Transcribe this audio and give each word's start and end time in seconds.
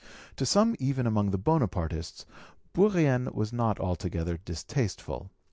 To 0.37 0.47
some 0.47 0.75
even 0.79 1.05
among 1.05 1.29
the 1.29 1.37
Bonapartists, 1.37 2.25
Bourrienne 2.73 3.31
was 3.35 3.53
not 3.53 3.79
altogether 3.79 4.39
distasteful. 4.43 5.29